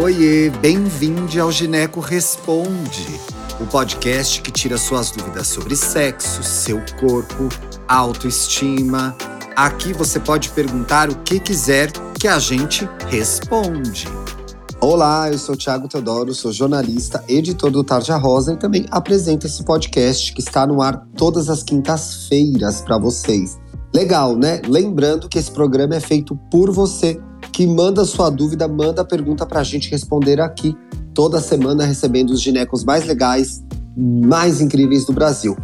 [0.00, 3.20] Oiê, bem-vindo ao Gineco Responde,
[3.60, 7.48] o podcast que tira suas dúvidas sobre sexo, seu corpo,
[7.88, 9.16] autoestima.
[9.56, 14.06] Aqui você pode perguntar o que quiser que a gente responde.
[14.80, 19.64] Olá, eu sou Thiago Teodoro, sou jornalista, editor do Tarja Rosa e também apresento esse
[19.64, 23.58] podcast que está no ar todas as quintas-feiras para vocês.
[23.92, 24.62] Legal, né?
[24.64, 27.20] Lembrando que esse programa é feito por você
[27.52, 30.76] que manda sua dúvida, manda a pergunta para a gente responder aqui
[31.14, 33.60] toda semana, recebendo os ginecos mais legais,
[33.96, 35.56] mais incríveis do Brasil.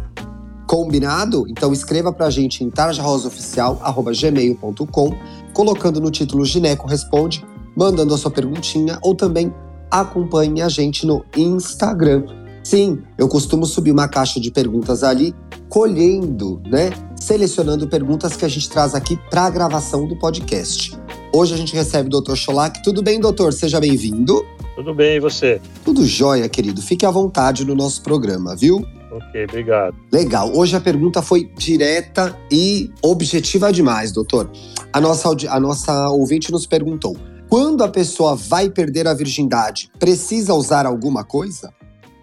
[0.67, 1.45] Combinado?
[1.47, 5.15] Então escreva para a gente em tarjarosaoficial.gmail.com,
[5.53, 9.53] colocando no título Gineco Responde, mandando a sua perguntinha ou também
[9.89, 12.25] acompanhe a gente no Instagram.
[12.63, 15.35] Sim, eu costumo subir uma caixa de perguntas ali,
[15.69, 16.89] colhendo, né?
[17.15, 20.97] Selecionando perguntas que a gente traz aqui para a gravação do podcast.
[21.35, 22.33] Hoje a gente recebe o Dr.
[22.33, 22.81] Cholak.
[22.81, 23.51] Tudo bem, doutor?
[23.51, 24.45] Seja bem-vindo.
[24.73, 25.59] Tudo bem, e você?
[25.83, 26.81] Tudo jóia, querido.
[26.81, 28.87] Fique à vontade no nosso programa, viu?
[29.11, 29.97] Ok, obrigado.
[30.13, 30.55] Legal.
[30.55, 34.49] Hoje a pergunta foi direta e objetiva demais, doutor.
[34.93, 37.17] A nossa, a nossa ouvinte nos perguntou:
[37.49, 41.73] quando a pessoa vai perder a virgindade, precisa usar alguma coisa?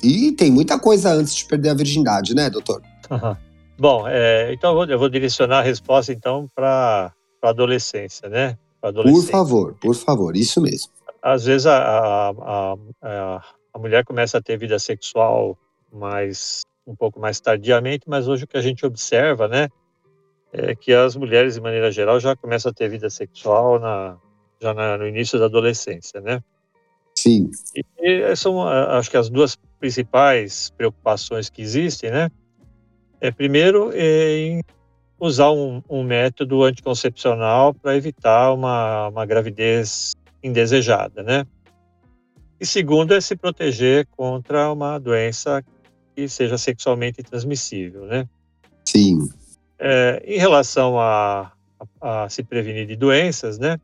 [0.02, 2.80] E tem muita coisa antes de perder a virgindade, né, doutor?
[3.78, 8.56] Bom, é, então eu vou, eu vou, direcionar a resposta então para a adolescência, né?
[8.82, 10.92] Por favor, por favor, isso mesmo.
[11.22, 15.56] Às vezes a, a, a, a mulher começa a ter vida sexual
[15.92, 19.68] mais um pouco mais tardiamente, mas hoje o que a gente observa, né,
[20.52, 24.18] é que as mulheres, de maneira geral, já começam a ter vida sexual na,
[24.60, 26.42] já na, no início da adolescência, né?
[27.14, 27.50] Sim.
[27.74, 32.30] E, e são, acho que as duas principais preocupações que existem, né?
[33.20, 34.62] É primeiro em
[35.22, 41.46] usar um, um método anticoncepcional para evitar uma, uma gravidez indesejada, né?
[42.58, 45.64] E segundo é se proteger contra uma doença
[46.16, 48.28] que seja sexualmente transmissível, né?
[48.84, 49.28] Sim.
[49.78, 51.52] É, em relação a,
[52.00, 53.78] a, a, se prevenir de doenças, né?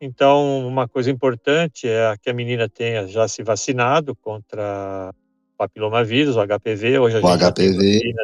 [0.00, 5.14] Então, uma coisa importante é que a menina tenha já se vacinado contra
[5.56, 6.98] papilomavírus, o HPV.
[6.98, 8.14] Hoje a o gente HPV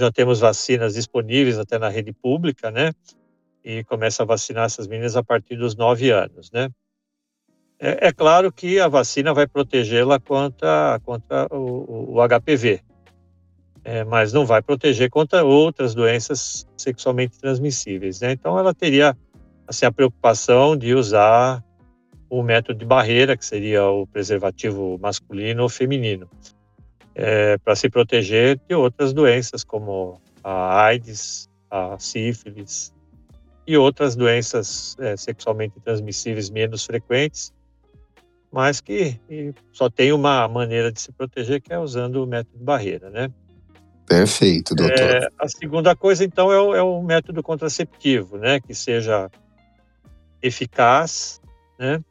[0.00, 2.92] já temos vacinas disponíveis até na rede pública, né?
[3.62, 6.70] E começa a vacinar essas meninas a partir dos nove anos, né?
[7.78, 12.80] É, é claro que a vacina vai protegê-la contra, contra o, o HPV,
[13.84, 18.32] é, mas não vai proteger contra outras doenças sexualmente transmissíveis, né?
[18.32, 19.16] Então ela teria
[19.66, 21.62] assim a preocupação de usar
[22.28, 26.28] o método de barreira, que seria o preservativo masculino ou feminino
[27.20, 32.92] é, para se proteger de outras doenças como a AIDS, a sífilis
[33.66, 37.52] e outras doenças é, sexualmente transmissíveis menos frequentes,
[38.50, 39.20] mas que
[39.70, 43.30] só tem uma maneira de se proteger que é usando o método de barreira, né?
[44.06, 44.98] Perfeito, doutor.
[44.98, 48.58] É, a segunda coisa, então, é o, é o método contraceptivo, né?
[48.58, 49.30] Que seja
[50.42, 51.40] eficaz,
[51.78, 52.02] né?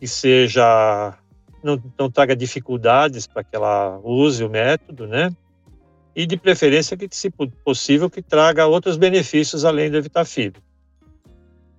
[0.00, 1.18] Que seja
[1.66, 5.30] não, não traga dificuldades para que ela use o método, né?
[6.14, 7.28] E de preferência que, se
[7.64, 10.62] possível, que traga outros benefícios além do evitar filho.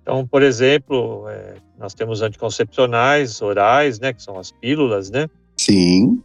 [0.02, 5.28] Então, por exemplo, é, nós temos anticoncepcionais orais, né, que são as pílulas, né?
[5.56, 6.22] Sim.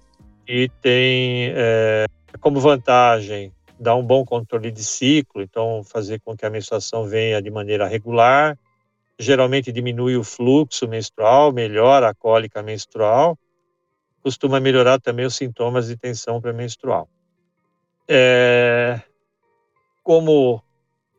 [0.47, 2.06] E tem é,
[2.40, 7.41] como vantagem dar um bom controle de ciclo, então fazer com que a menstruação venha
[7.41, 8.57] de maneira regular,
[9.18, 13.38] geralmente diminui o fluxo menstrual, melhora a cólica menstrual
[14.23, 17.09] costuma melhorar também os sintomas de tensão pré-menstrual.
[18.07, 19.01] É,
[20.01, 20.63] como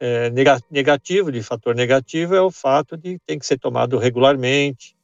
[0.00, 0.30] é,
[0.70, 4.96] negativo, de fator negativo, é o fato de tem que ser tomado regularmente,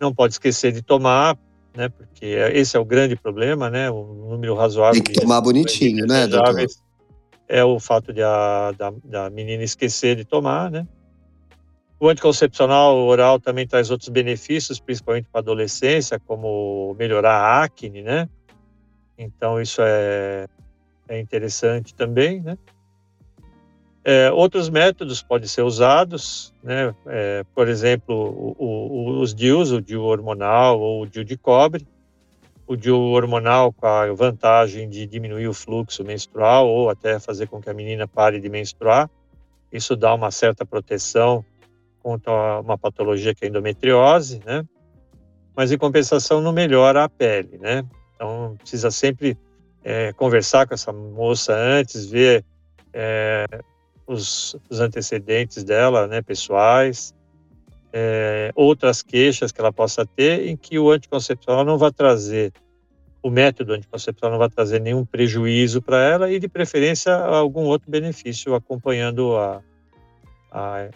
[0.00, 1.36] não pode esquecer de tomar,
[1.76, 5.02] né, porque esse é o grande problema, né, o número razoável.
[5.02, 6.66] Tem que tomar bonitinho, né, doutor?
[7.48, 10.86] É o fato de a, da, da menina esquecer de tomar, né,
[12.00, 18.02] o anticoncepcional oral também traz outros benefícios, principalmente para a adolescência, como melhorar a acne,
[18.02, 18.28] né?
[19.16, 20.46] Então, isso é,
[21.08, 22.56] é interessante também, né?
[24.04, 26.94] É, outros métodos podem ser usados, né?
[27.06, 31.86] É, por exemplo, o, o, os DIUs, o DIU hormonal ou o DIU de cobre.
[32.66, 37.60] O DIU hormonal com a vantagem de diminuir o fluxo menstrual ou até fazer com
[37.60, 39.10] que a menina pare de menstruar.
[39.72, 41.44] Isso dá uma certa proteção
[42.08, 44.64] contra uma patologia que é a endometriose, né?
[45.54, 47.84] Mas em compensação não melhora a pele, né?
[48.14, 49.36] Então precisa sempre
[49.84, 52.46] é, conversar com essa moça antes, ver
[52.94, 53.44] é,
[54.06, 57.14] os, os, antecedentes dela, né, pessoais.
[57.92, 62.54] é, outras queixas que ela possa ter, em que o anticoncepcional não vai trazer,
[63.22, 67.90] o método anticoncepcional não vai trazer nenhum prejuízo para ela e, de preferência, algum outro
[67.90, 69.62] benefício acompanhando a,
[70.50, 70.88] a,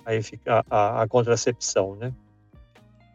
[0.71, 2.13] a, a, contracepção, né?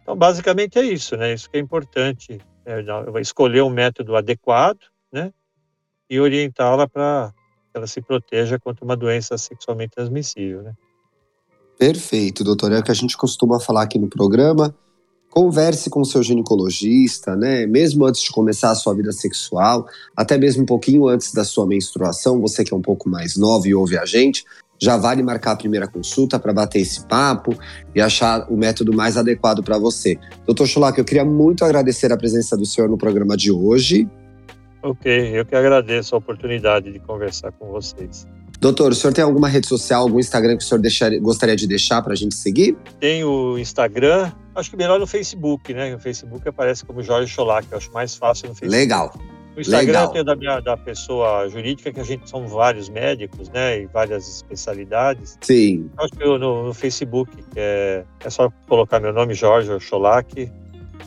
[0.02, 1.34] Então, basicamente é isso, né?
[1.34, 2.84] Isso que é importante, é,
[3.20, 4.80] escolher um método adequado,
[5.12, 5.34] né?
[6.10, 7.34] E orientá-la para
[7.72, 10.74] que ela se proteja contra uma doença sexualmente transmissível, né?
[11.78, 12.72] Perfeito, doutor.
[12.72, 14.74] É o que a gente costuma falar aqui no programa.
[15.30, 17.68] Converse com seu ginecologista, né?
[17.68, 21.68] Mesmo antes de começar a sua vida sexual, até mesmo um pouquinho antes da sua
[21.68, 24.44] menstruação, você que é um pouco mais nova e ouve a gente,
[24.80, 27.58] já vale marcar a primeira consulta para bater esse papo
[27.96, 30.18] e achar o método mais adequado para você.
[30.46, 34.08] Doutor Chulac, eu queria muito agradecer a presença do senhor no programa de hoje.
[34.82, 38.28] Ok, eu que agradeço a oportunidade de conversar com vocês.
[38.60, 41.68] Doutor, o senhor tem alguma rede social, algum Instagram que o senhor deixar, gostaria de
[41.68, 42.76] deixar para a gente seguir?
[43.00, 45.96] Tem o Instagram, acho que melhor no Facebook, né?
[45.96, 48.76] O Facebook aparece como Jorge Cholac, eu acho mais fácil no Facebook.
[48.76, 49.14] Legal.
[49.58, 50.12] O Instagram Legal.
[50.12, 53.82] tem da, minha, da pessoa jurídica, que a gente são vários médicos, né?
[53.82, 55.36] E várias especialidades.
[55.42, 55.90] Sim.
[55.98, 60.52] Eu acho que no, no Facebook, é, é só colocar meu nome, Jorge Cholac,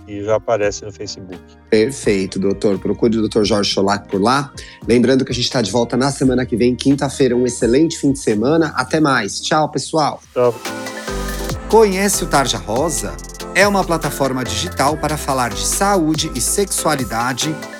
[0.08, 1.38] e já aparece no Facebook.
[1.70, 2.76] Perfeito, doutor.
[2.80, 4.52] Procure o doutor Jorge Cholac por lá.
[4.84, 7.36] Lembrando que a gente está de volta na semana que vem, quinta-feira.
[7.36, 8.72] Um excelente fim de semana.
[8.74, 9.40] Até mais.
[9.40, 10.20] Tchau, pessoal.
[10.34, 10.52] Tchau.
[11.68, 13.16] Conhece o Tarja Rosa?
[13.54, 17.54] É uma plataforma digital para falar de saúde e sexualidade